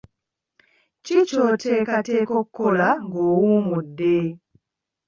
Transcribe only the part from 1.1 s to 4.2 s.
ky'oteekateeka okukola ng'owummudde?